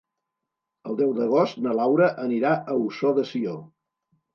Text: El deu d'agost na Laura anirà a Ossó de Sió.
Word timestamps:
El 0.91 0.97
deu 1.01 1.11
d'agost 1.19 1.61
na 1.67 1.77
Laura 1.83 2.11
anirà 2.27 2.59
a 2.77 2.83
Ossó 2.91 3.17
de 3.23 3.31
Sió. 3.35 3.59